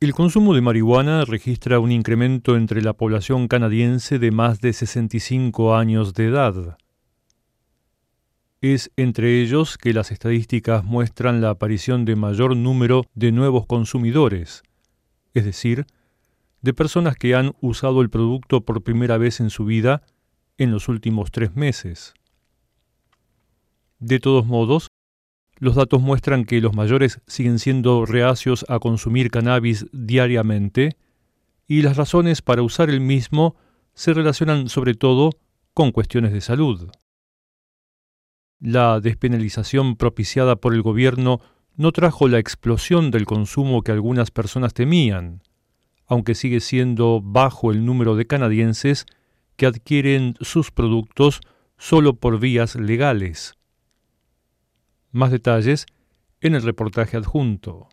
[0.00, 5.74] El consumo de marihuana registra un incremento entre la población canadiense de más de 65
[5.74, 6.78] años de edad.
[8.60, 14.62] Es entre ellos que las estadísticas muestran la aparición de mayor número de nuevos consumidores,
[15.34, 15.84] es decir,
[16.62, 20.02] de personas que han usado el producto por primera vez en su vida
[20.58, 22.14] en los últimos tres meses.
[23.98, 24.87] De todos modos,
[25.58, 30.96] los datos muestran que los mayores siguen siendo reacios a consumir cannabis diariamente
[31.66, 33.56] y las razones para usar el mismo
[33.94, 35.30] se relacionan sobre todo
[35.74, 36.90] con cuestiones de salud.
[38.60, 41.40] La despenalización propiciada por el gobierno
[41.76, 45.42] no trajo la explosión del consumo que algunas personas temían,
[46.06, 49.06] aunque sigue siendo bajo el número de canadienses
[49.56, 51.40] que adquieren sus productos
[51.76, 53.54] solo por vías legales.
[55.10, 55.86] Más detalles
[56.40, 57.88] en el reportaje adjunto.